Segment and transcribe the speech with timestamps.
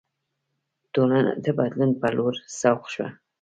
[0.93, 3.07] ټولنه د بدلون په لور سوق شوه.